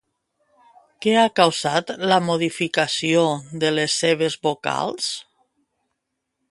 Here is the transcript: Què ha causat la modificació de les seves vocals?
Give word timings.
Què 1.05 1.11
ha 1.23 1.33
causat 1.39 1.93
la 2.13 2.17
modificació 2.29 3.27
de 3.65 3.73
les 3.79 4.01
seves 4.05 4.39
vocals? 4.49 5.13